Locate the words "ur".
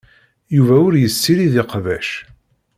0.87-0.93